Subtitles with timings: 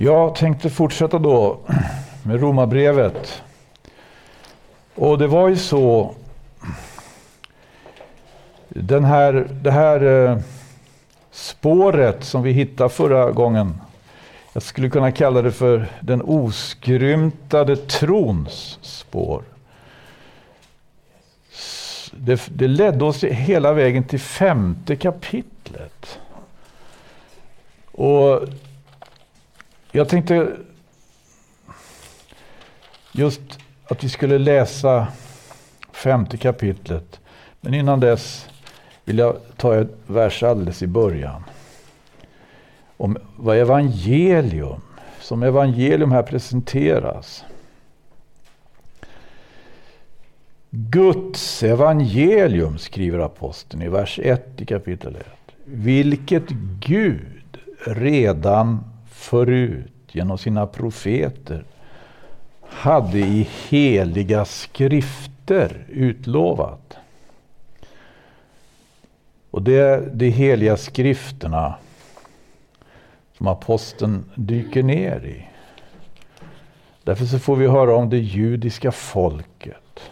[0.00, 1.58] Jag tänkte fortsätta då
[2.22, 3.42] med Romarbrevet.
[4.94, 6.14] Och det var ju så.
[8.68, 10.38] Den här, det här eh,
[11.30, 13.80] spåret som vi hittade förra gången.
[14.52, 19.42] Jag skulle kunna kalla det för den oskrymtade trons spår.
[22.12, 26.18] Det, det ledde oss hela vägen till femte kapitlet.
[27.92, 28.48] Och
[29.92, 30.56] jag tänkte
[33.12, 33.40] just
[33.84, 35.06] att vi skulle läsa
[35.92, 37.20] femte kapitlet.
[37.60, 38.48] Men innan dess
[39.04, 41.44] vill jag ta en vers alldeles i början.
[42.96, 44.80] Om vad evangelium,
[45.20, 47.44] som evangelium här presenteras.
[50.70, 55.26] Guds evangelium, skriver aposteln i vers 1 i kapitel 1.
[55.64, 56.48] Vilket
[56.80, 58.84] Gud redan
[59.18, 61.64] förut genom sina profeter
[62.62, 66.96] hade i heliga skrifter utlovat.
[69.50, 71.74] Och det är de heliga skrifterna
[73.36, 75.48] som aposteln dyker ner i.
[77.04, 80.10] Därför så får vi höra om det judiska folket.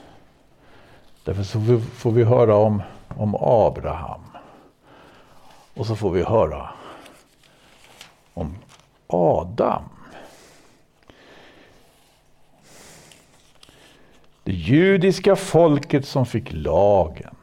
[1.24, 4.20] Därför så får vi höra om, om Abraham.
[5.74, 6.70] Och så får vi höra
[8.34, 8.54] om
[9.06, 9.84] Adam.
[14.44, 17.34] Det judiska folket som fick lagen.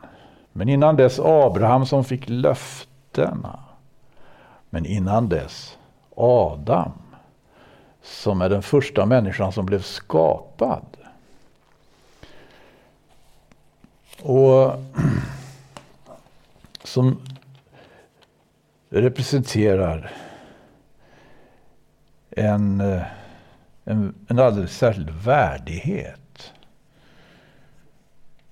[0.52, 3.60] Men innan dess Abraham som fick löftena.
[4.70, 5.78] Men innan dess
[6.16, 6.92] Adam
[8.04, 10.86] som är den första människan som blev skapad.
[14.22, 14.72] Och
[16.84, 17.22] som
[18.90, 20.12] representerar
[22.38, 23.02] en, eh,
[23.86, 26.54] en, en alldeles särskild värdighet.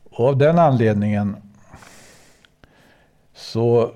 [0.09, 1.35] Och av den anledningen
[3.33, 3.91] så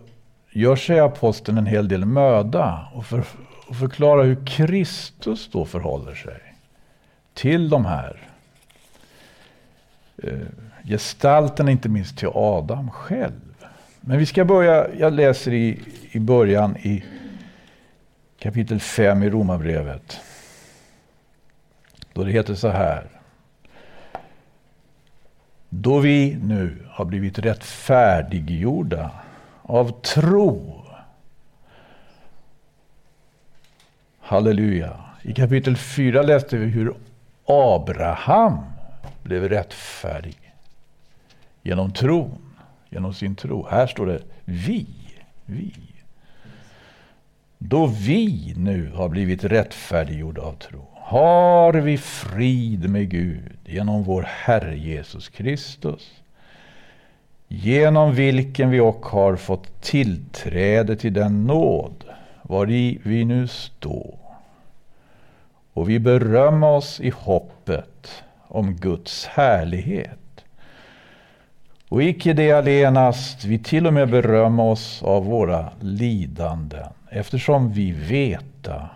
[0.52, 3.24] gör sig aposteln en hel del möda och, för,
[3.68, 6.42] och förklara hur Kristus då förhåller sig
[7.34, 8.30] till de här
[10.24, 10.48] eh,
[10.84, 13.66] gestalterna, inte minst till Adam själv.
[14.02, 15.80] Men vi ska börja, jag läser i,
[16.12, 17.04] i början i
[18.46, 20.22] kapitel 5 i Romarbrevet.
[22.14, 23.08] Då det heter så här.
[25.70, 29.12] Då vi nu har blivit rättfärdiggjorda
[29.62, 30.84] av tro.
[34.20, 35.00] Halleluja.
[35.22, 36.96] I kapitel 4 läste vi hur
[37.46, 38.58] Abraham
[39.24, 40.54] blev rättfärdig
[41.62, 42.56] genom tron,
[42.90, 43.68] genom sin tro.
[43.68, 44.88] Här står det vi,
[45.46, 45.95] vi.
[47.68, 54.22] Då vi nu har blivit rättfärdiggjorda av tro har vi frid med Gud genom vår
[54.22, 56.12] Herre Jesus Kristus.
[57.48, 62.04] Genom vilken vi också har fått tillträde till den nåd
[62.42, 64.18] vari vi nu står.
[65.74, 70.25] Och vi berömmer oss i hoppet om Guds härlighet.
[71.90, 77.92] Och icke det allenast, vi till och med berömma oss av våra lidanden eftersom vi
[77.92, 78.90] veta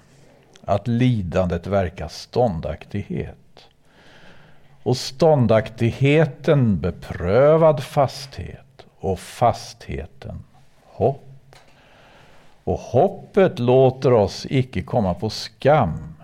[0.66, 3.36] att lidandet verkar ståndaktighet.
[4.84, 10.44] Och ståndaktigheten beprövad fasthet och fastheten
[10.84, 11.56] hopp.
[12.64, 16.16] Och hoppet låter oss icke komma på skam.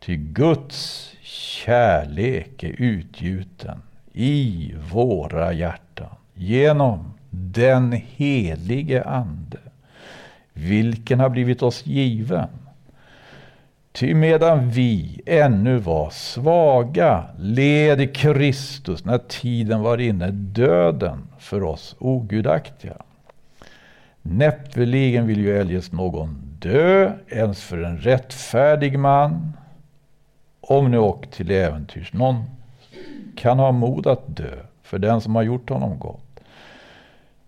[0.00, 3.82] Ty Guds kärlek är utgjuten
[4.18, 9.58] i våra hjärtan genom den helige Ande
[10.52, 12.48] vilken har blivit oss given.
[13.92, 21.96] Ty medan vi ännu var svaga led Kristus när tiden var inne döden för oss
[21.98, 22.96] ogudaktiga.
[24.22, 29.52] Näppeligen vill ju eljest någon dö ens för en rättfärdig man.
[30.60, 32.44] Om nu och till äventyrs någon
[33.36, 36.40] kan ha mod att dö för den som har gjort honom gott.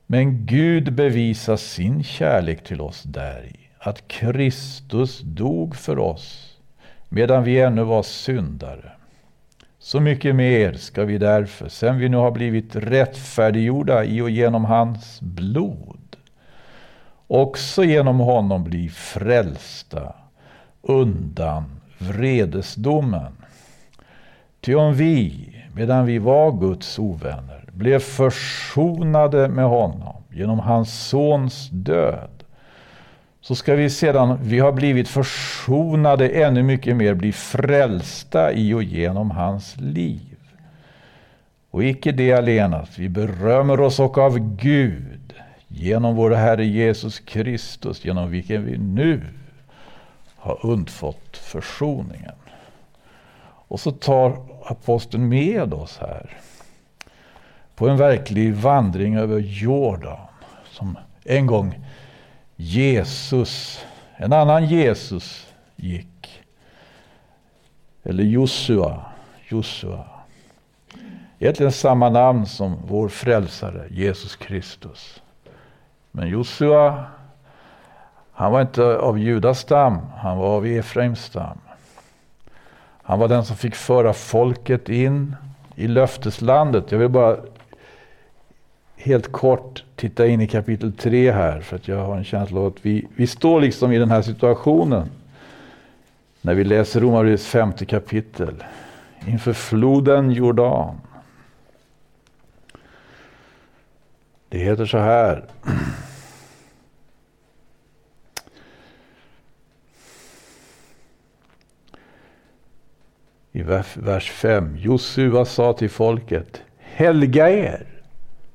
[0.07, 6.57] Men Gud bevisar sin kärlek till oss däri att Kristus dog för oss
[7.09, 8.93] medan vi ännu var syndare.
[9.79, 14.65] Så mycket mer ska vi därför, sen vi nu har blivit rättfärdiggjorda i och genom
[14.65, 16.17] hans blod,
[17.27, 20.15] också genom honom bli frälsta
[20.83, 23.33] undan vredesdomen.
[24.61, 31.69] Ty om vi, medan vi var Guds ovänner, blev försonade med honom genom hans sons
[31.71, 32.31] död
[33.41, 38.83] så ska vi sedan vi har blivit försonade ännu mycket mer bli frälsta i och
[38.83, 40.37] genom hans liv.
[41.71, 45.35] Och icke det allenast, vi berömmer oss och av Gud
[45.69, 49.23] genom vår Herre Jesus Kristus, genom vilken vi nu
[50.37, 52.35] har undfått försoningen.
[53.69, 54.37] Och så tar
[54.71, 56.39] aposteln med oss här
[57.79, 60.19] på en verklig vandring över Jordan.
[60.65, 61.81] Som en gång
[62.57, 63.85] Jesus,
[64.17, 66.43] en annan Jesus gick.
[68.03, 69.05] Eller Josua.
[69.49, 70.05] Josua.
[71.39, 75.23] Egentligen samma namn som vår frälsare Jesus Kristus.
[76.11, 77.05] Men Josua,
[78.33, 81.59] han var inte av Judas stam, han var av Efraims stam.
[83.09, 85.37] Han var den som fick föra folket in
[85.75, 86.93] i löfteslandet.
[86.93, 87.37] Jag vill bara
[88.97, 92.67] helt kort titta in i kapitel 3 här, för att jag har en känsla av
[92.67, 95.11] att vi, vi står liksom i den här situationen
[96.41, 98.65] när vi läser Romarbrevets femte kapitel.
[99.27, 101.01] Inför floden Jordan.
[104.49, 105.45] Det heter så här.
[113.95, 114.77] Vers 5.
[114.77, 116.63] Josua sa till folket.
[116.79, 117.87] Helga er,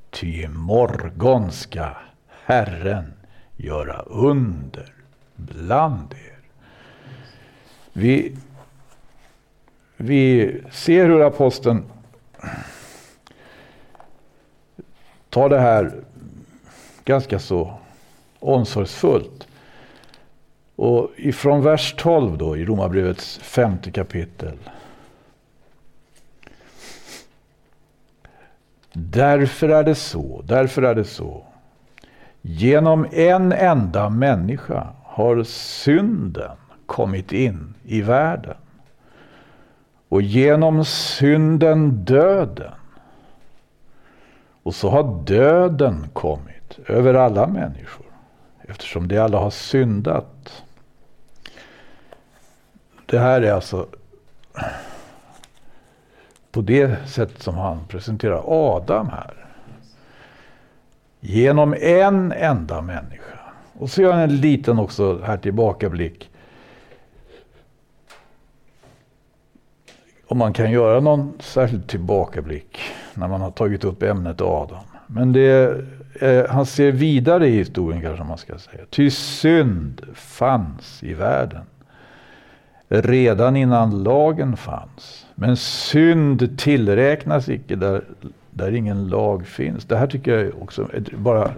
[0.09, 1.89] ty imorgon ska
[2.45, 3.13] Herren
[3.55, 4.93] göra under
[5.35, 6.39] bland er.
[7.93, 8.35] Vi,
[9.97, 11.83] vi ser hur aposteln
[15.29, 15.91] tar det här
[17.05, 17.73] ganska så
[18.39, 19.47] omsorgsfullt.
[20.75, 24.57] Och ifrån vers 12 då i Romarbrevets femte kapitel.
[28.93, 31.43] Därför är det så, därför är det så.
[32.41, 38.55] Genom en enda människa har synden kommit in i världen.
[40.09, 42.73] Och genom synden döden.
[44.63, 48.05] Och så har döden kommit över alla människor.
[48.61, 50.63] Eftersom de alla har syndat.
[53.05, 53.87] Det här är alltså
[56.53, 59.33] på det sätt som han presenterar Adam här.
[61.19, 63.39] Genom en enda människa.
[63.73, 66.29] Och så gör han en liten också här tillbakablick.
[70.27, 72.79] Om man kan göra någon särskild tillbakablick
[73.13, 74.83] när man har tagit upp ämnet Adam.
[75.07, 75.81] Men det,
[76.21, 78.85] eh, han ser vidare i historien kanske man ska säga.
[78.89, 81.65] Ty synd fanns i världen.
[82.87, 85.25] Redan innan lagen fanns.
[85.35, 88.03] Men synd tillräknas icke där,
[88.51, 89.85] där ingen lag finns.
[89.85, 91.51] Det här tycker jag också, bara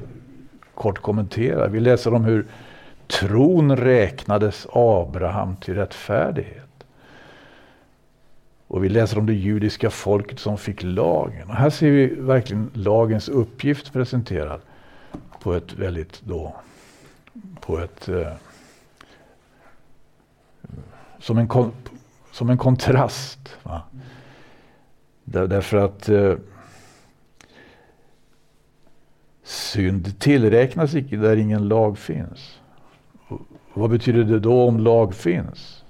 [0.73, 1.67] kort kommentera.
[1.67, 2.45] Vi läser om hur
[3.07, 6.61] tron räknades Abraham till rättfärdighet.
[8.67, 11.49] Och vi läser om det judiska folket som fick lagen.
[11.49, 14.61] Och här ser vi verkligen lagens uppgift presenterad
[15.41, 16.55] på ett väldigt då,
[17.59, 18.33] på ett eh,
[21.19, 21.47] som en,
[22.35, 23.57] som en kontrast.
[23.63, 23.81] Va?
[25.23, 26.33] Där, därför att eh,
[29.43, 32.59] synd tillräknas icke där ingen lag finns.
[33.27, 33.41] Och
[33.73, 35.83] vad betyder det då om lag finns?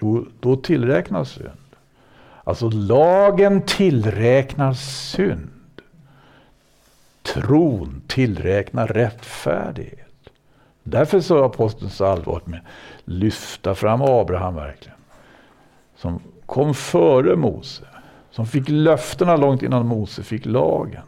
[0.00, 1.76] Jo, då tillräknas synd.
[2.44, 5.82] Alltså lagen tillräknar synd.
[7.22, 10.30] Tron tillräknar rättfärdighet.
[10.82, 12.66] Därför så har aposteln så allvarligt med att
[13.04, 14.95] lyfta fram Abraham verkligen.
[15.96, 17.84] Som kom före Mose.
[18.30, 21.02] Som fick löftena långt innan Mose fick lagen.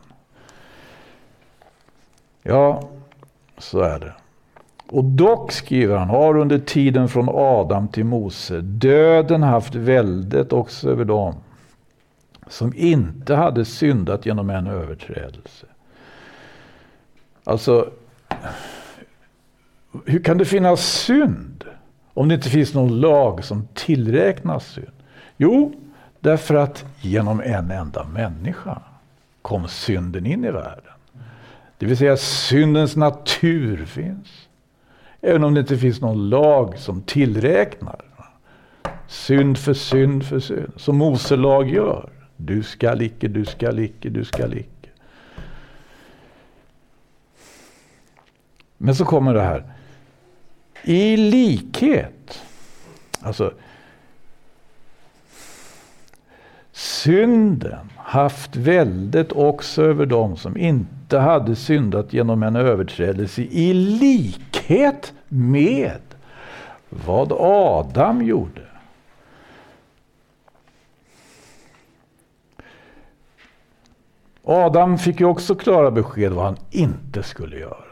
[2.42, 2.88] Ja,
[3.58, 4.14] så är det.
[4.90, 10.90] Och dock, skriver han, har under tiden från Adam till Mose döden haft väldet också
[10.90, 11.34] över dem
[12.48, 15.66] som inte hade syndat genom en överträdelse.
[17.44, 17.90] Alltså,
[20.04, 21.64] hur kan det finnas synd
[22.18, 24.92] om det inte finns någon lag som tillräknas synd?
[25.36, 25.72] Jo,
[26.20, 28.82] därför att genom en enda människa
[29.42, 30.92] kom synden in i världen.
[31.78, 34.48] Det vill säga syndens natur finns.
[35.20, 38.00] Även om det inte finns någon lag som tillräknar.
[39.06, 40.72] Synd för synd för synd.
[40.76, 42.10] Som Mose lag gör.
[42.36, 44.88] Du skall icke, du skall icke, du skall icke.
[48.76, 49.77] Men så kommer det här.
[50.82, 52.42] I likhet.
[53.22, 53.52] Alltså.
[56.72, 65.12] synden haft väldet också över dem som inte hade syndat genom en överträdelse i likhet
[65.28, 66.00] med
[66.88, 68.62] vad Adam gjorde.
[74.44, 77.87] Adam fick ju också klara besked vad han inte skulle göra.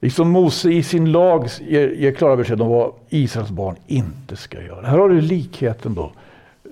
[0.00, 4.62] Liksom Mose i sin lag ger, ger klara besked om vad Israels barn inte ska
[4.62, 4.86] göra.
[4.86, 6.12] Här har du likheten då.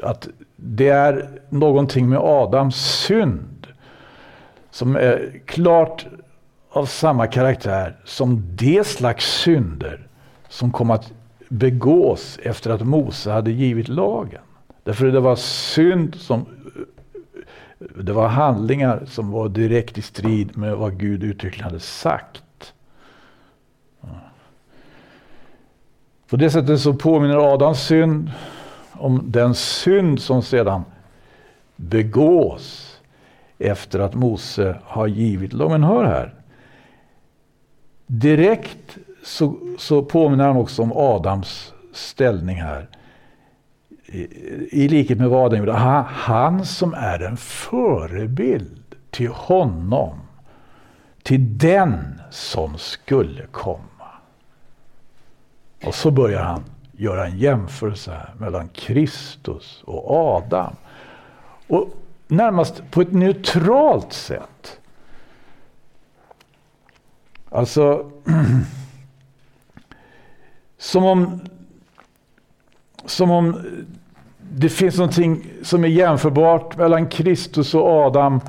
[0.02, 3.66] Att det är någonting med Adams synd
[4.70, 6.06] som är klart
[6.70, 10.06] av samma karaktär som det slags synder
[10.48, 11.12] som kom att
[11.48, 14.40] begås efter att Mose hade givit lagen.
[14.84, 16.46] Därför det var synd som
[17.78, 22.42] det var handlingar som var direkt i strid med vad Gud uttryckligen hade sagt.
[26.30, 28.30] På det sättet så påminner Adams synd
[28.92, 30.84] om den synd som sedan
[31.76, 32.96] begås
[33.58, 35.80] efter att Mose har givit lagen.
[35.80, 36.34] Men hör här.
[38.06, 42.88] Direkt så, så påminner han också om Adams ställning här.
[44.06, 45.72] I, i likhet med vad Adam gjorde.
[45.72, 50.14] Han, han som är en förebild till honom.
[51.22, 53.97] Till den som skulle komma.
[55.84, 60.76] Och så börjar han göra en jämförelse mellan Kristus och Adam.
[61.66, 61.88] Och
[62.28, 64.80] närmast på ett neutralt sätt.
[67.50, 68.10] Alltså,
[70.78, 71.40] som om,
[73.04, 73.66] som om
[74.52, 78.40] det finns någonting som är jämförbart mellan Kristus och Adam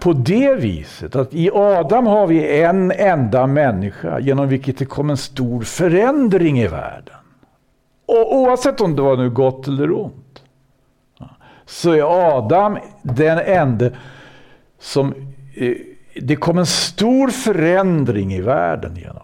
[0.00, 5.10] på det viset att i Adam har vi en enda människa genom vilket det kom
[5.10, 7.16] en stor förändring i världen.
[8.06, 10.42] Och oavsett om det var nu gott eller ont.
[11.66, 13.90] Så är Adam den enda
[14.78, 15.14] som
[15.54, 15.76] eh,
[16.14, 19.22] det kom en stor förändring i världen genom.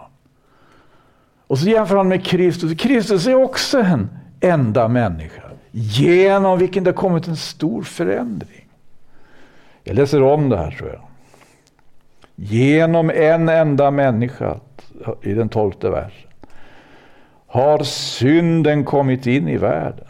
[1.46, 2.74] Och så jämför han med Kristus.
[2.78, 4.08] Kristus är också en
[4.40, 8.65] enda människa genom vilken det kommit en stor förändring.
[9.88, 11.00] Jag läser om det här tror jag.
[12.34, 14.60] Genom en enda människa,
[15.22, 16.30] i den tolfte versen,
[17.46, 20.06] har synden kommit in i världen.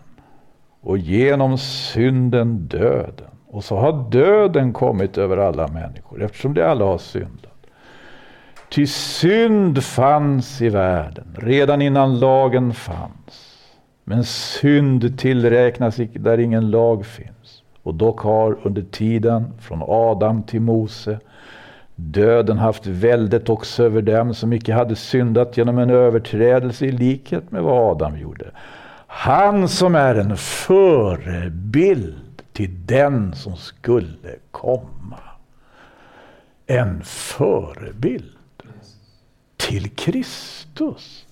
[0.80, 3.30] Och genom synden döden.
[3.46, 7.66] Och så har döden kommit över alla människor eftersom de alla har syndat.
[8.70, 13.62] Ty synd fanns i världen redan innan lagen fanns.
[14.04, 17.35] Men synd tillräknas icke där ingen lag finns.
[17.86, 21.20] Och dock har under tiden från Adam till Mose
[21.94, 27.50] döden haft väldet också över dem som icke hade syndat genom en överträdelse i likhet
[27.50, 28.50] med vad Adam gjorde.
[29.06, 35.20] Han som är en förebild till den som skulle komma.
[36.66, 38.36] En förebild
[39.56, 41.26] till Kristus.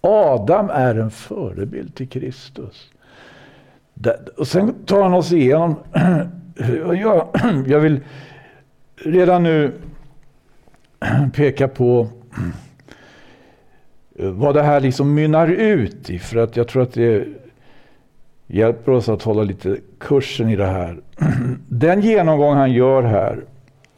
[0.00, 2.90] Adam är en förebild till Kristus.
[4.36, 5.76] Och sen tar han oss igenom.
[6.94, 7.28] Jag,
[7.66, 8.00] jag vill
[8.96, 9.72] redan nu
[11.34, 12.08] peka på
[14.18, 16.18] vad det här liksom mynnar ut i.
[16.18, 17.28] För att jag tror att det
[18.46, 21.00] hjälper oss att hålla lite kursen i det här.
[21.68, 23.44] Den genomgång han gör här,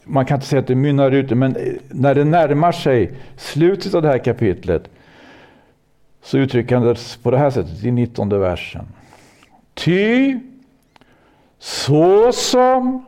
[0.05, 3.95] man kan inte säga att det mynnar ut men eh, när det närmar sig slutet
[3.95, 4.91] av det här kapitlet
[6.23, 8.87] så uttrycker han det på det här sättet i 19 versen.
[9.85, 10.41] Ty
[11.59, 13.05] såsom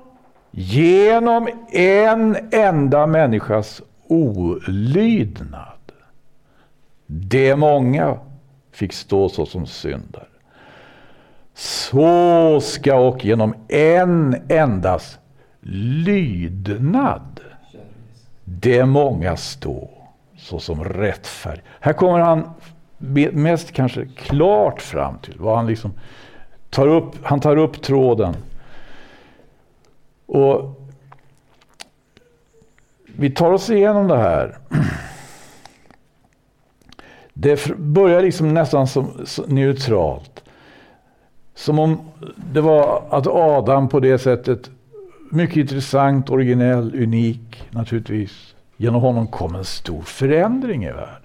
[0.51, 5.67] genom en enda människas olydnad
[7.07, 8.19] de många
[8.73, 10.27] fick stå såsom syndare.
[11.55, 15.19] Så ska och genom en endas
[16.05, 17.41] lydnad
[18.45, 19.91] de många stå
[20.37, 21.63] såsom rättfärdig.
[21.81, 22.51] Här kommer han
[23.33, 25.93] mest kanske klart fram till vad han liksom
[26.73, 28.35] tar upp, han tar upp tråden.
[30.27, 30.81] Och
[33.05, 34.59] vi tar oss igenom det här.
[37.35, 40.45] Det börjar liksom nästan som, neutralt.
[41.55, 41.99] Som om
[42.53, 44.71] det var att Adam på det sättet,
[45.31, 48.55] mycket intressant, originell, unik naturligtvis.
[48.77, 51.22] Genom honom kom en stor förändring i världen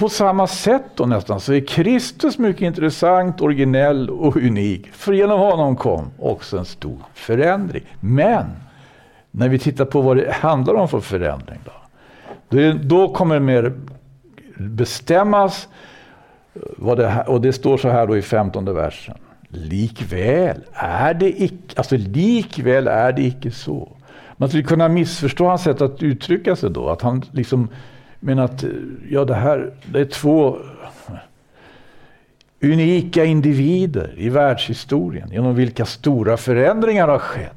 [0.00, 4.86] på samma sätt då nästan så är Kristus mycket intressant, originell och unik.
[4.92, 7.82] För genom honom kom också en stor förändring.
[8.00, 8.46] Men
[9.30, 11.72] när vi tittar på vad det handlar om för förändring då.
[12.48, 13.72] Då, då kommer det mer
[14.56, 15.68] bestämmas.
[16.76, 19.18] Vad det, och det står så här då i femtonde versen.
[19.48, 23.88] Likväl är det icke, alltså likväl är det icke så.
[24.36, 26.88] Man skulle kunna missförstå hans sätt att uttrycka sig då.
[26.88, 27.68] Att han liksom
[28.20, 28.64] men att
[29.10, 30.58] ja, det här det är två
[32.62, 37.56] unika individer i världshistorien genom vilka stora förändringar har skett.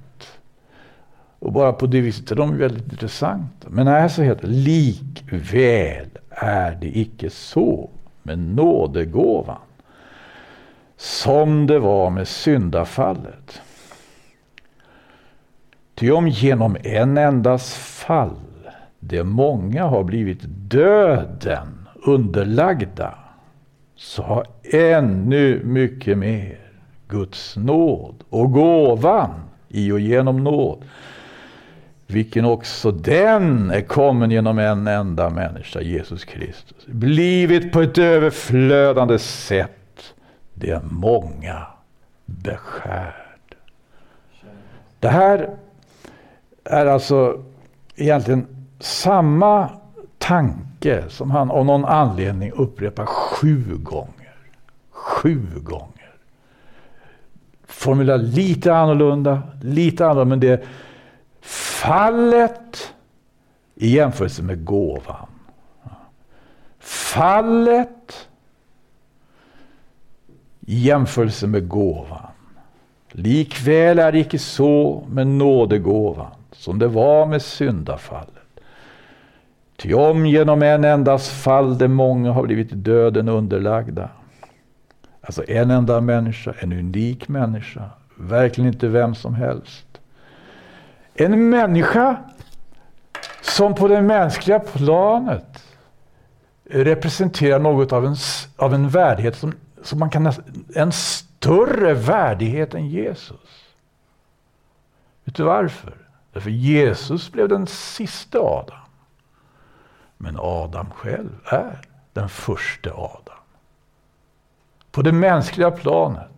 [1.40, 3.68] Och bara på det viset är de väldigt intressanta.
[3.70, 7.90] Men här så heter det likväl är det icke så
[8.24, 9.58] med nådegåvan
[10.98, 13.62] som det var med syndafallet.
[15.96, 18.36] Ty om genom en endas fall
[19.08, 23.16] de många har blivit döden underlagda
[23.96, 26.60] så har ännu mycket mer
[27.08, 29.32] Guds nåd och gåvan
[29.70, 30.84] i och genom nåd.
[32.08, 39.20] Vilken också den är kommen genom en enda människa, Jesus Kristus, blivit på ett överflödande
[39.20, 40.14] sätt.
[40.54, 41.68] Det många
[42.26, 43.56] beskärd.
[45.00, 45.50] Det här
[46.64, 47.44] är alltså
[47.96, 49.70] egentligen samma
[50.18, 54.36] tanke som han av någon anledning upprepar sju gånger.
[54.92, 56.14] Sju gånger.
[57.68, 60.66] Formulerar lite annorlunda, lite annorlunda, men det är...
[61.84, 62.94] Fallet
[63.76, 65.28] i jämförelse med gåvan.
[66.80, 68.28] Fallet
[70.60, 72.32] i jämförelse med gåvan.
[73.12, 78.43] Likväl är det icke så med nådegåvan som det var med syndafallet.
[79.78, 84.10] Ty om genom en endas fall de många har blivit döden underlagda.
[85.22, 89.86] Alltså en enda människa, en unik människa, verkligen inte vem som helst.
[91.14, 92.18] En människa
[93.42, 95.64] som på det mänskliga planet
[96.70, 98.16] representerar något av en,
[98.56, 99.54] av en värdighet som,
[99.84, 100.34] som man kan
[100.76, 103.64] en större värdighet än Jesus.
[105.24, 105.94] Vet du varför?
[106.34, 108.83] Därför Jesus blev den sista Adam.
[110.24, 111.82] Men Adam själv är
[112.14, 113.38] den första Adam.
[114.92, 116.30] På det mänskliga planet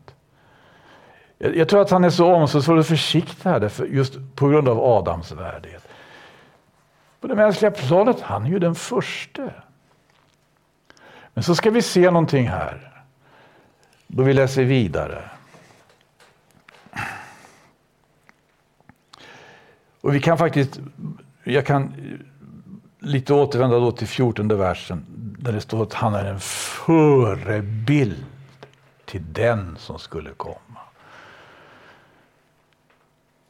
[1.38, 4.70] jag, jag tror att han är så omsorgsfull och försiktig här, därför, just på grund
[4.70, 5.88] av Adams värdighet.
[7.20, 9.50] På det mänskliga planet, han är ju den första.
[11.34, 13.04] Men så ska vi se någonting här.
[14.08, 15.30] Då vi läser vidare.
[20.02, 20.80] Och vi kan faktiskt,
[21.44, 21.94] jag kan
[23.00, 25.06] lite återvända då till 14 versen
[25.40, 28.26] där det står att han är en förebild
[29.06, 30.80] till den som skulle komma.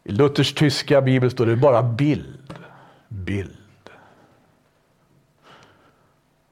[0.03, 2.53] I Luthers tyska bibel står det bara bild.
[3.07, 3.57] Bild.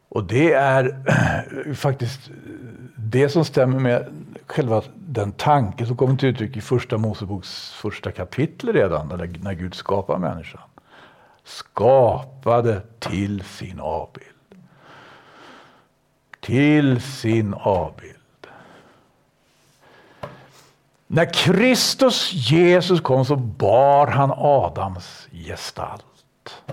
[0.09, 1.03] Och det är
[1.75, 2.29] faktiskt
[2.95, 4.07] det som stämmer med
[4.47, 9.07] själva den tanke som kommer till uttryck i första Moseboks första kapitel redan,
[9.41, 10.61] när Gud skapar människan.
[11.43, 14.27] Skapade till sin avbild.
[16.39, 18.17] Till sin avbild.
[21.07, 26.63] När Kristus Jesus kom så bar han Adams gestalt.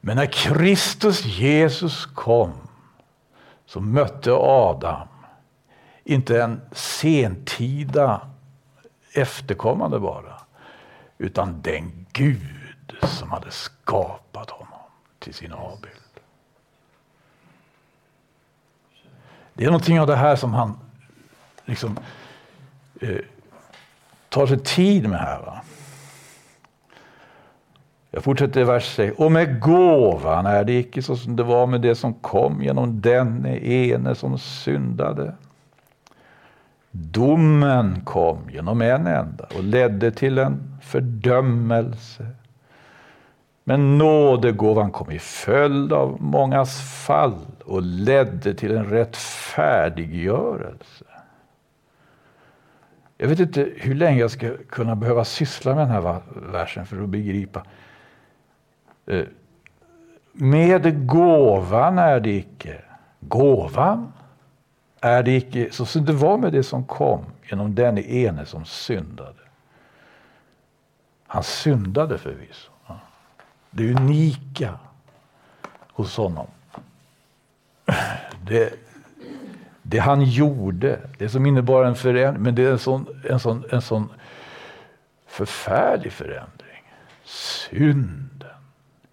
[0.00, 2.52] Men när Kristus Jesus kom
[3.66, 5.08] så mötte Adam
[6.04, 8.20] inte en sentida
[9.12, 10.41] efterkommande bara,
[11.22, 14.80] utan den Gud som hade skapat honom
[15.18, 15.94] till sin avbild.
[19.54, 20.78] Det är någonting av det här som han
[21.64, 21.98] liksom,
[23.00, 23.16] eh,
[24.28, 25.40] tar sig tid med här.
[25.40, 25.60] Va?
[28.10, 29.18] Jag fortsätter i vers 6.
[29.18, 33.00] Och med gåvan är det icke så som det var med det som kom genom
[33.00, 35.34] denne ene som syndade.
[36.92, 42.26] Domen kom genom en enda och ledde till en fördömelse.
[43.64, 51.04] Men nådegåvan kom i följd av mångas fall och ledde till en rättfärdiggörelse.
[53.18, 56.20] Jag vet inte hur länge jag ska kunna behöva syssla med den här
[56.52, 57.62] versen för att begripa.
[59.06, 59.24] Eh,
[60.32, 62.80] med gåvan är det icke.
[63.20, 64.12] Gåvan
[65.04, 68.64] är det icke så som det var med det som kom genom den ene som
[68.64, 69.42] syndade.
[71.26, 72.70] Han syndade förvisso.
[73.70, 74.78] Det unika
[75.92, 76.46] hos honom.
[78.46, 78.74] Det,
[79.82, 83.64] det han gjorde, det som innebar en förändring, men det är en sån, en sån,
[83.70, 84.08] en sån
[85.26, 86.82] förfärlig förändring.
[87.24, 88.48] Synden.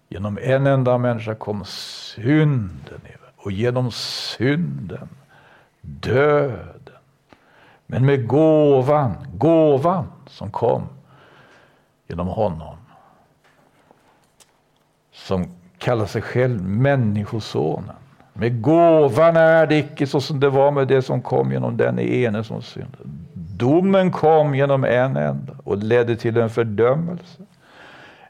[0.08, 3.00] Genom en enda människa kom synden
[3.36, 5.08] och genom synden
[5.80, 6.94] döden.
[7.86, 10.82] Men med gåvan, gåvan som kom
[12.08, 12.76] genom honom.
[15.12, 15.46] Som
[15.78, 17.96] kallar sig själv Människosonen.
[18.32, 21.98] Med gåvan är det icke så som det var med det som kom genom den
[21.98, 23.04] ene som syndade.
[23.32, 27.42] Domen kom genom en enda och ledde till en fördömelse.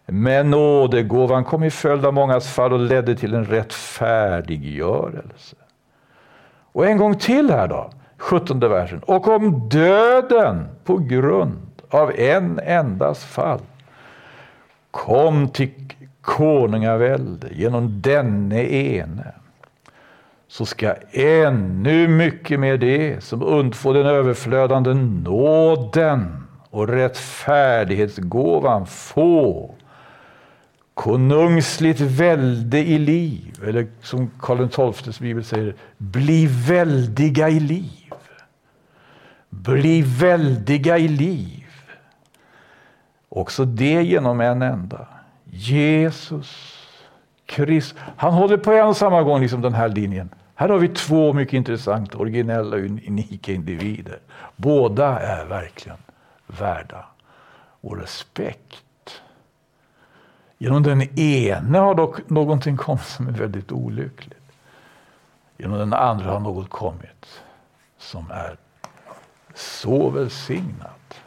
[0.07, 5.57] Men nådegåvan kom i följd av mångas fall och ledde till en rättfärdiggörelse.
[6.73, 8.99] Och en gång till här då, 17 versen.
[8.99, 13.61] Och om döden på grund av en endas fall
[14.91, 15.71] kom till
[16.21, 19.33] konungavälde genom denne ene
[20.49, 29.75] så ska ännu mycket med det som undfår den överflödande nåden och rättfärdighetsgåvan få
[31.01, 38.13] konungsligt välde i liv, eller som Karl XIIs bibel säger, bli väldiga i liv.
[39.51, 41.67] Bli väldiga i liv.
[43.29, 45.09] Också det genom en enda.
[45.45, 46.79] Jesus
[47.47, 47.99] Kristus.
[48.17, 50.29] Han håller på en och samma gång liksom den här linjen.
[50.55, 54.19] Här har vi två mycket intressanta, originella och unika individer.
[54.57, 55.99] Båda är verkligen
[56.47, 57.05] värda
[57.81, 58.83] vår respekt.
[60.62, 64.53] Genom den ene har dock någonting kommit som är väldigt olyckligt.
[65.57, 67.42] Genom den andra har något kommit
[67.99, 68.57] som är
[69.55, 71.20] så välsignat.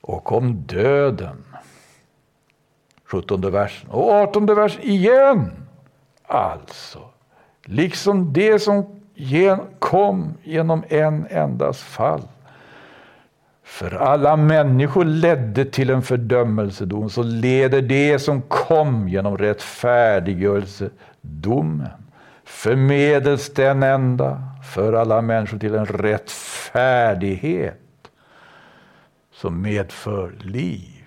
[0.00, 1.44] Och om döden.
[3.04, 3.90] 17 versen.
[3.90, 5.66] Och 18 versen igen.
[6.26, 7.10] Alltså,
[7.64, 9.00] liksom det som
[9.78, 12.22] kom genom en endas fall
[13.70, 21.88] för alla människor ledde till en fördömelsedom, så leder det som kom genom rättfärdiggörelse domen.
[22.44, 24.42] förmedels den enda
[24.74, 27.76] för alla människor till en rättfärdighet
[29.32, 31.06] som medför liv.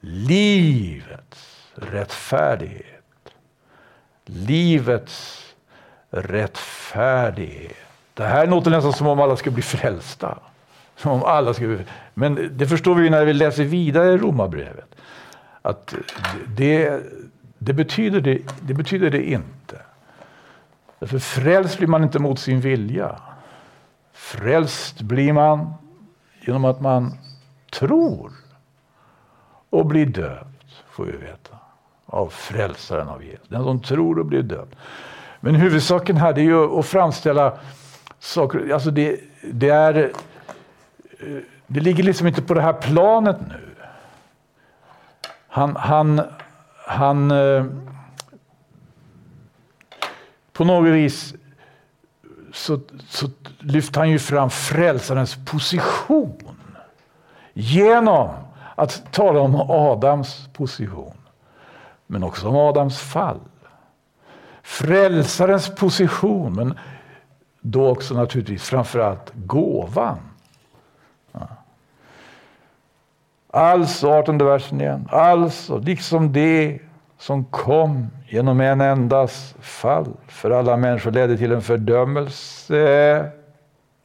[0.00, 3.04] Livets rättfärdighet.
[4.24, 5.46] Livets
[6.10, 7.76] rättfärdighet.
[8.14, 10.38] Det här låter nästan som om alla skulle bli frälsta.
[10.98, 11.84] Som om alla skulle...
[12.14, 14.94] Men det förstår vi när vi läser vidare i Romarbrevet.
[15.62, 15.94] Att
[16.56, 17.02] det,
[17.58, 19.80] det, betyder det, det betyder det inte.
[20.98, 23.20] Därför frälst blir man inte mot sin vilja.
[24.12, 25.74] Frälst blir man
[26.40, 27.12] genom att man
[27.70, 28.32] tror
[29.70, 31.56] och blir döpt, får vi veta.
[32.06, 33.48] Av frälsaren av Jesus.
[33.48, 34.76] Den som tror och blir döpt.
[35.40, 37.58] Men huvudsaken här är ju att framställa
[38.18, 38.72] saker.
[38.72, 39.20] Alltså det,
[39.52, 40.12] det är
[41.66, 43.74] det ligger liksom inte på det här planet nu.
[45.48, 46.20] Han, han,
[46.86, 47.64] han eh,
[50.52, 51.34] på något vis
[52.52, 56.56] så, så lyfter han ju fram frälsarens position
[57.52, 58.30] genom
[58.74, 61.16] att tala om Adams position,
[62.06, 63.40] men också om Adams fall.
[64.62, 66.78] Frälsarens position, men
[67.60, 70.18] då också naturligtvis framförallt gåvan
[73.58, 75.08] Alltså, 18 versen igen.
[75.10, 76.78] Alltså, liksom det
[77.18, 83.30] som kom genom en endas fall för alla människor ledde till en fördömelse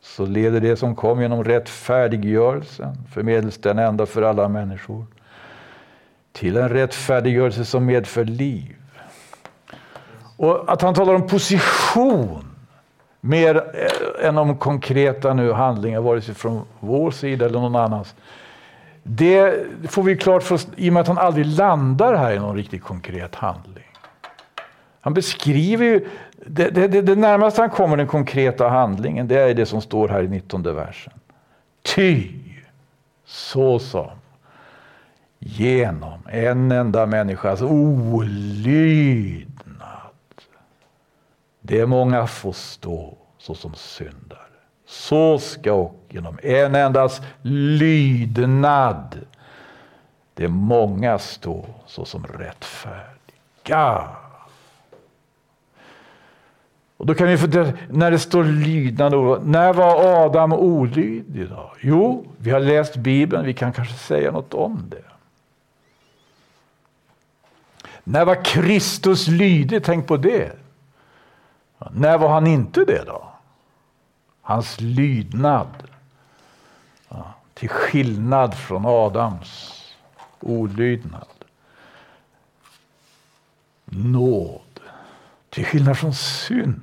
[0.02, 5.06] så leder det som kom genom rättfärdiggörelsen förmedels den enda för alla människor
[6.32, 8.76] till en rättfärdiggörelse som medför liv.
[10.38, 12.46] Och att han talar om position
[13.22, 18.16] mer eh, än om konkreta nu handlingar, vare sig från vår sida eller någon annans.
[19.04, 22.40] Det får vi klart för oss i och med att han aldrig landar här i
[22.40, 23.84] någon riktigt konkret handling.
[25.02, 26.08] Han beskriver ju,
[26.46, 30.08] det, det, det, det närmaste han kommer den konkreta handlingen, det är det som står
[30.08, 31.14] här i 19 versen.
[31.82, 32.30] Ty,
[33.26, 34.10] så som
[35.40, 39.54] genom en enda människas olydnad
[41.66, 44.43] det många får stå såsom syndare.
[44.86, 49.20] Så ska och genom en endas lydnad
[50.34, 54.08] det många stå såsom rättfärdiga.
[56.98, 61.74] Och då kan vi fundera, när det står lydnad, när var Adam olydig då?
[61.80, 65.04] Jo, vi har läst Bibeln, vi kan kanske säga något om det.
[68.04, 69.84] När var Kristus lydig?
[69.84, 70.52] Tänk på det.
[71.92, 73.33] När var han inte det då?
[74.46, 75.84] Hans lydnad.
[77.10, 79.80] Ja, till skillnad från Adams
[80.40, 81.28] olydnad.
[83.86, 84.80] Nåd
[85.50, 86.82] till skillnad från synd.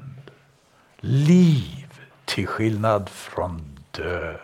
[1.01, 4.41] Liv till skillnad från död.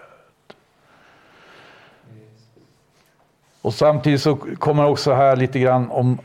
[3.63, 6.19] Och samtidigt så kommer också här lite grann om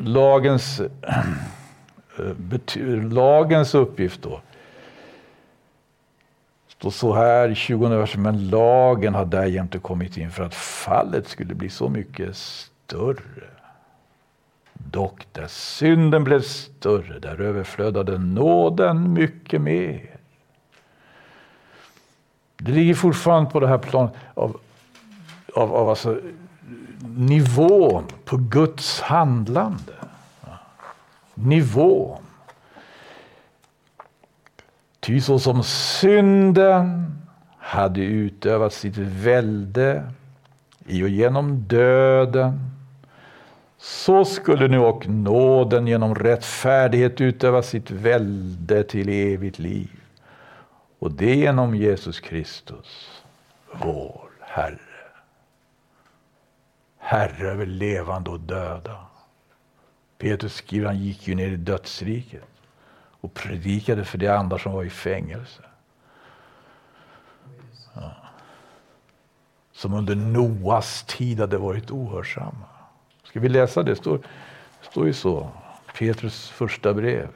[0.00, 0.80] lagens,
[2.18, 4.40] eh, lagens uppgift då.
[6.78, 11.28] Står så här i 20 versen, men lagen har därjämte kommit in för att fallet
[11.28, 13.48] skulle bli så mycket större.
[14.72, 20.16] Dock där synden blev större, där överflödade nåden mycket mer.
[22.56, 24.60] Det ligger fortfarande på det här planet av,
[25.54, 26.20] av, av alltså,
[27.00, 29.92] nivån på Guds handlande.
[31.34, 32.23] Nivån.
[35.04, 37.12] Ty så som synden
[37.58, 40.12] hade utövat sitt välde
[40.86, 42.70] i och genom döden
[43.78, 50.00] så skulle nu och nåden genom rättfärdighet utöva sitt välde till evigt liv.
[50.98, 53.22] Och det genom Jesus Kristus,
[53.72, 54.78] vår Herre.
[56.98, 58.96] Herre över levande och döda.
[60.18, 62.53] Petrus skriver, han gick ju ner i dödsriket
[63.24, 65.62] och predikade för de andar som var i fängelse.
[67.94, 68.16] Ja.
[69.72, 72.66] Som under Noas tid hade varit ohörsamma.
[73.22, 73.90] Ska vi läsa det?
[73.90, 74.20] Det står,
[74.80, 75.50] står ju så.
[75.98, 77.28] Petrus första brev.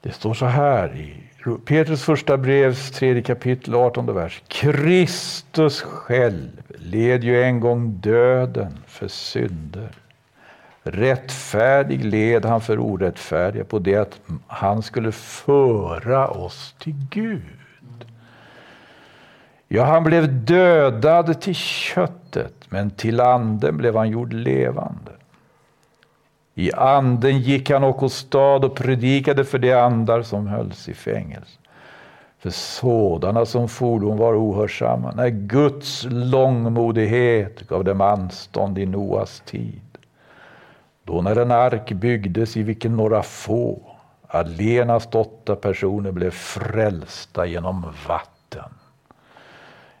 [0.00, 1.31] Det står så här i
[1.64, 4.42] Petrus första brevs tredje kapitel, 18 vers.
[4.48, 9.88] Kristus själv led ju en gång döden för synder.
[10.82, 17.42] Rättfärdig led han för orättfärdiga på det att han skulle föra oss till Gud.
[19.68, 25.12] Ja, han blev dödad till köttet, men till anden blev han gjord levande.
[26.54, 31.58] I anden gick han och åstad och predikade för de andar som hölls i fängelse.
[32.38, 39.80] För sådana som fordon var ohörsamma, när Guds långmodighet gav dem anstånd i Noas tid.
[41.04, 43.82] Då när en ark byggdes i vilken några få,
[44.26, 48.70] allenast åtta personer blev frälsta genom vatten.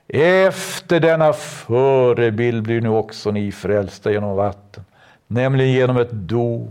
[0.08, 4.84] Efter denna förebild blir nu också ni frälsta genom vatten
[5.32, 6.70] nämligen genom ett dop.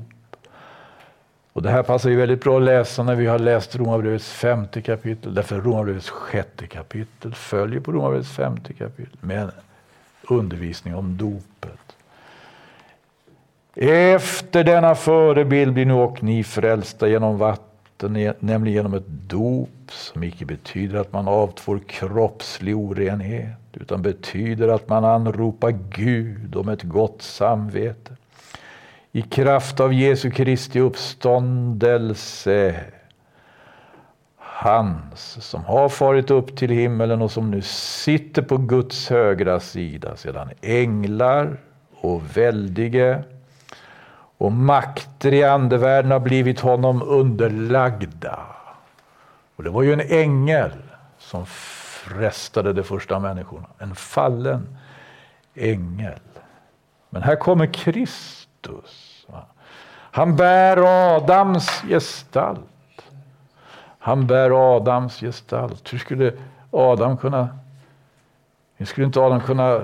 [1.54, 4.82] Och Det här passar ju väldigt bra att läsa när vi har läst Romarbrevets femte
[4.82, 5.34] kapitel.
[5.34, 9.52] Därför Romarbrevets sjätte kapitel följer på Romarbrevets femte kapitel med en
[10.30, 11.96] undervisning om dopet.
[13.76, 20.24] Efter denna förebild blir nu och ni frälsta genom vatten, nämligen genom ett dop som
[20.24, 26.84] icke betyder att man avtvår kroppslig orenhet, utan betyder att man anropar Gud om ett
[26.84, 28.16] gott samvete
[29.12, 32.76] i kraft av Jesu Kristi uppståndelse.
[34.38, 40.16] Hans som har farit upp till himmelen och som nu sitter på Guds högra sida
[40.16, 41.58] sedan änglar
[42.02, 43.24] och väldige
[44.38, 48.40] och makter i andevärlden har blivit honom underlagda.
[49.56, 50.72] Och det var ju en ängel
[51.18, 53.68] som frestade de första människorna.
[53.78, 54.78] En fallen
[55.56, 56.20] ängel.
[57.10, 58.41] Men här kommer Kristus
[60.12, 60.78] han bär
[61.16, 62.60] Adams gestalt.
[64.00, 65.94] Han bär Adams gestalt.
[65.94, 66.34] Hur skulle
[66.72, 67.50] Adam kunna...
[68.76, 69.82] Hur skulle inte Adam kunna...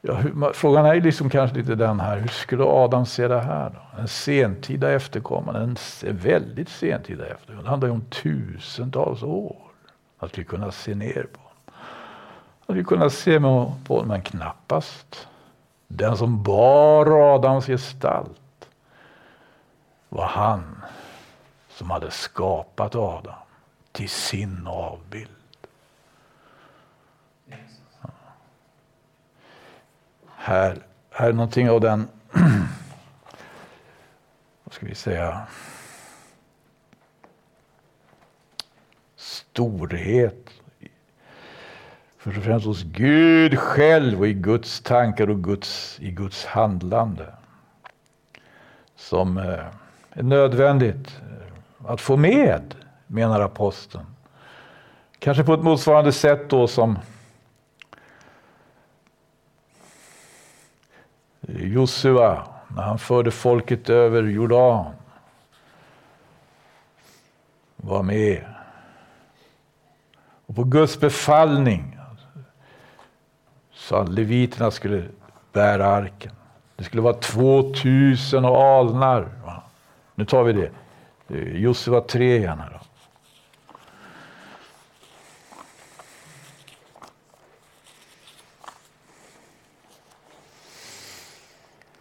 [0.00, 3.70] Ja, hur, frågan är liksom kanske lite den här, hur skulle Adam se det här?
[3.70, 4.00] Då?
[4.00, 5.76] En sentida efterkommande, en
[6.16, 7.66] väldigt sentida efterkommande.
[7.66, 9.56] Det handlar ju om tusentals år.
[10.18, 11.82] Att vi kunna se ner på honom.
[12.66, 15.28] Att vi kunna se på honom, men knappast.
[15.96, 18.68] Den som bar Adams gestalt
[20.08, 20.82] var han
[21.68, 23.34] som hade skapat Adam
[23.92, 25.30] till sin avbild.
[30.36, 32.08] Här, här är någonting av den,
[34.64, 35.46] vad ska vi säga,
[39.16, 40.61] storhet
[42.22, 47.34] Först och främst hos Gud själv och i Guds tankar och Guds, i Guds handlande.
[48.96, 49.64] Som eh,
[50.10, 52.74] är nödvändigt eh, att få med,
[53.06, 54.06] menar aposteln.
[55.18, 56.98] Kanske på ett motsvarande sätt då som
[61.40, 64.92] eh, Josua när han förde folket över Jordan
[67.76, 68.44] var med
[70.46, 71.98] Och på Guds befallning
[73.82, 75.02] sa leviterna skulle
[75.52, 76.32] bära arken.
[76.76, 79.28] Det skulle vara 2000 alnar.
[80.14, 80.70] Nu tar vi det.
[81.58, 82.58] Josua 3 igen.
[82.58, 82.78] Här då.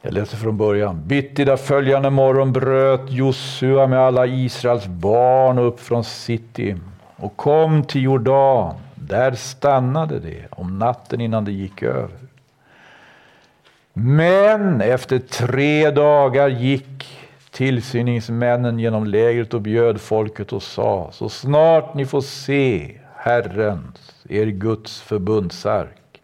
[0.01, 1.01] Jag läser från början.
[1.07, 6.83] Bittida följande morgon bröt Josua med alla Israels barn upp från Sittim
[7.15, 8.75] och kom till Jordan.
[9.07, 12.17] Där stannade det om natten innan det gick över.
[13.93, 17.19] Men efter tre dagar gick
[17.51, 24.45] tillsyningsmännen genom lägret och bjöd folket och sa, så snart ni får se Herrens, er
[24.45, 26.21] Guds förbundsark,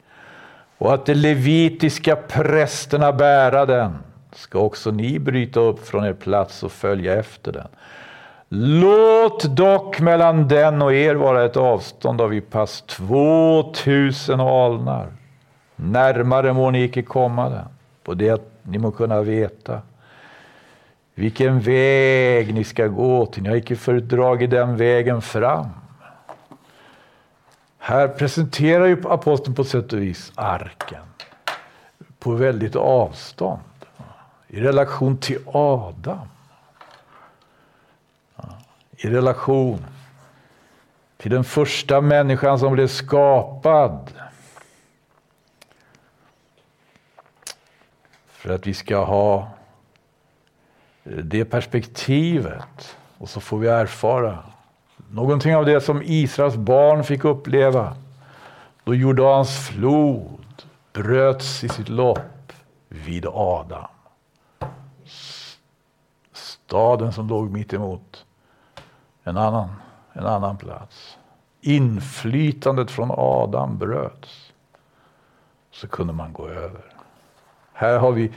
[0.77, 3.97] och att de levitiska prästerna bära den,
[4.33, 7.67] ska också ni bryta upp från er plats och följa efter den.
[8.49, 15.07] Låt dock mellan den och er vara ett avstånd av i pass 2000 alnar.
[15.75, 17.67] Närmare må ni icke komma den,
[18.03, 19.81] på det att ni må kunna veta
[21.15, 23.43] vilken väg ni ska gå till.
[23.43, 25.67] Ni har icke fördragit den vägen fram.
[27.77, 31.03] Här presenterar ju aposteln på sätt och vis arken
[32.19, 33.61] på väldigt avstånd
[34.47, 36.27] i relation till Adam.
[38.97, 39.85] I relation
[41.17, 44.11] till den första människan som blev skapad.
[48.27, 49.49] För att vi ska ha
[51.03, 54.43] eh, det perspektivet och så får vi erfara
[55.09, 57.95] Någonting av det som Israels barn fick uppleva
[58.83, 62.53] då Jordans flod bröts i sitt lopp
[62.87, 63.87] vid Adam.
[66.33, 68.25] Staden som låg mitt emot
[69.27, 69.69] en annan,
[70.13, 71.17] en annan plats.
[71.61, 74.53] Inflytandet från Adam bröts.
[75.71, 76.81] Så kunde man gå över.
[77.73, 78.31] Här har vi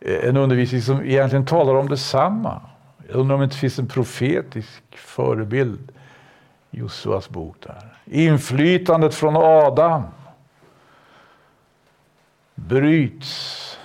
[0.00, 2.60] eh, en undervisning som egentligen talar om detsamma.
[3.08, 5.92] Jag undrar om det inte finns en profetisk förebild
[6.70, 7.98] i Josuas bok där.
[8.04, 10.02] Inflytandet från Adam
[12.54, 13.78] bryts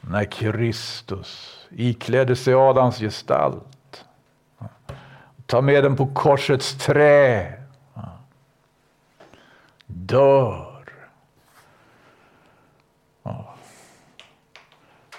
[0.00, 3.79] när Kristus iklädde sig Adams gestalt.
[5.50, 7.52] Ta med den på korsets trä.
[9.86, 10.84] Dör.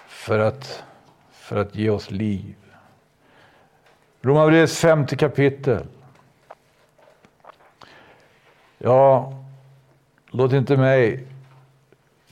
[0.07, 0.83] För att,
[1.31, 2.55] för att ge oss liv.
[4.21, 5.87] Romarbrevets femte kapitel.
[8.77, 9.33] Ja,
[10.29, 11.27] låt inte mig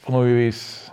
[0.06, 0.92] på något vis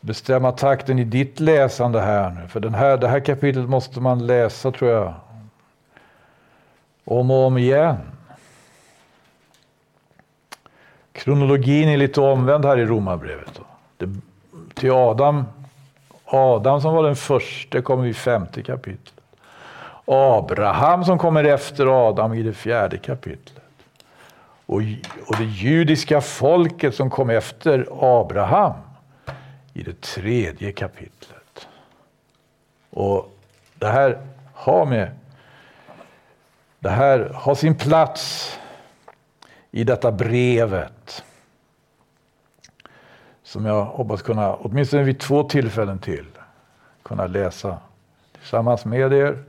[0.00, 2.48] bestämma takten i ditt läsande här nu.
[2.48, 5.14] För den här, det här kapitlet måste man läsa tror jag.
[7.04, 7.96] Om och om igen.
[11.12, 13.60] Kronologin är lite omvänd här i Romarbrevet.
[14.74, 15.44] till Adam,
[16.24, 19.14] Adam som var den första kommer i femte kapitlet.
[20.04, 23.64] Abraham som kommer efter Adam i det fjärde kapitlet.
[24.66, 24.80] Och,
[25.26, 28.72] och det judiska folket som kom efter Abraham
[29.72, 31.68] i det tredje kapitlet.
[32.90, 33.38] Och
[33.74, 34.18] det här
[34.52, 35.10] har med
[36.84, 38.52] det här har sin plats
[39.70, 41.24] i detta brevet.
[43.42, 46.26] Som jag hoppas kunna, åtminstone vid två tillfällen till,
[47.02, 47.78] kunna läsa
[48.38, 49.44] tillsammans med er.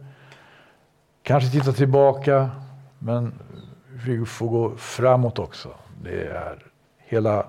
[1.24, 2.50] Kanske titta tillbaka,
[3.00, 3.34] men
[4.06, 5.69] vi får gå framåt också.
[6.04, 6.65] Det är
[6.98, 7.45] hela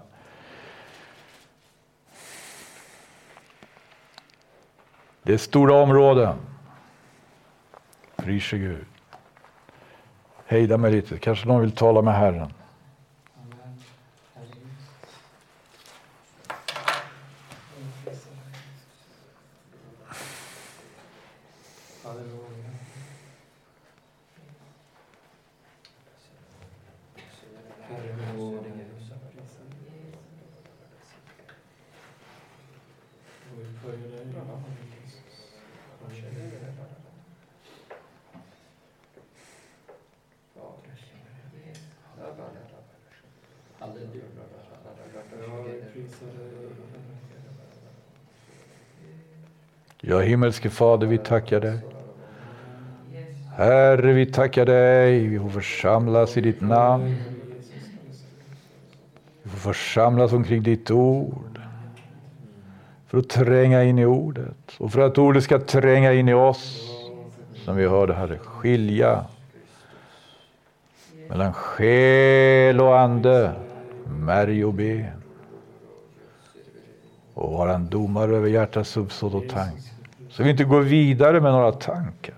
[5.23, 6.37] Det är stora områden.
[8.17, 8.87] fryser Gud.
[10.47, 12.53] Hejda mig lite, kanske någon vill tala med Herren.
[50.37, 51.79] Himmelske Fader, vi tackar dig.
[53.57, 55.27] Herre, vi tackar dig.
[55.27, 57.17] Vi får församlas i ditt namn.
[59.43, 61.61] Vi får församlas omkring ditt ord.
[63.07, 64.77] För att tränga in i ordet.
[64.79, 66.91] Och för att ordet ska tränga in i oss.
[67.55, 69.25] Som vi hörde, Herre, skilja
[71.29, 73.53] mellan själ och ande,
[74.07, 75.23] märg och ben.
[77.35, 79.96] Och vara en domare över hjärtats uppsåt och tanke.
[80.37, 82.35] Så vi inte går vidare med några tankar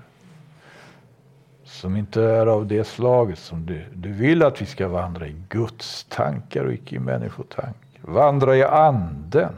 [1.65, 5.35] som inte är av det slaget som du, du vill att vi ska vandra i
[5.49, 8.01] Guds tankar och icke i människotankar.
[8.01, 9.53] Vandra i anden.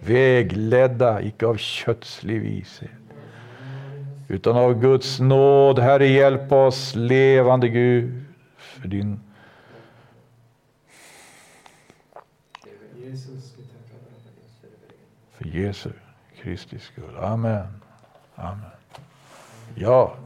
[0.00, 2.90] Vägledda, icke av kötslig vishet
[4.28, 5.78] utan av Guds nåd.
[5.78, 8.24] Herre, hjälp oss, levande Gud,
[8.56, 9.20] för din
[15.32, 15.90] för Jesu
[16.44, 17.16] Kristi skull.
[17.16, 17.80] Amen.
[18.34, 18.70] Amen.
[19.74, 20.16] Ja.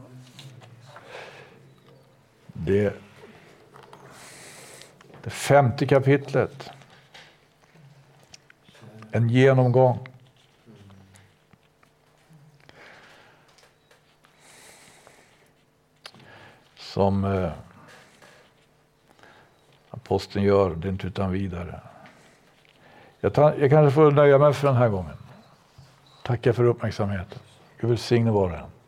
[2.53, 2.93] Det,
[5.23, 6.69] det femte kapitlet.
[9.11, 10.07] En genomgång.
[16.75, 17.51] Som eh,
[19.89, 21.79] aposteln gör, det är inte utan vidare.
[23.19, 25.18] Jag, tar, jag kanske får nöja mig för den här gången.
[26.29, 27.39] Tackar för uppmärksamheten.
[27.79, 28.78] Gud välsigne var och en.